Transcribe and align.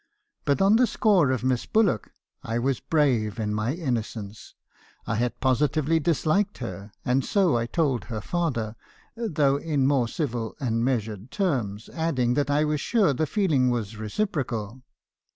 But 0.45 0.63
on 0.63 0.77
the 0.77 0.87
score 0.87 1.29
of 1.29 1.43
Miss 1.43 1.67
Bullock, 1.67 2.11
I 2.41 2.57
was 2.57 2.79
brave 2.79 3.39
in 3.39 3.53
my 3.53 3.75
innocence. 3.75 4.55
I 5.05 5.13
had 5.13 5.39
positively 5.39 5.99
disliked 5.99 6.57
her; 6.57 6.91
and 7.05 7.23
so 7.23 7.55
I 7.55 7.67
told 7.67 8.05
her 8.05 8.19
father, 8.19 8.75
though 9.15 9.57
in 9.57 9.85
more 9.85 10.07
civil 10.07 10.55
300 10.57 10.57
mr. 10.57 10.57
habrison's 10.57 10.57
concessions. 10.57 10.75
and 10.75 10.85
measured 11.19 11.31
terms, 11.31 11.89
adding 11.93 12.33
that 12.33 12.49
I 12.49 12.63
was 12.63 12.81
sure 12.81 13.13
the 13.13 13.27
feeling 13.27 13.69
was 13.69 13.95
reciprocal. 13.95 14.81